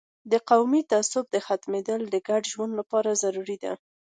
[0.31, 3.73] د قومي تعصب ختمیدل د ګډ ژوند لپاره ضروري ده.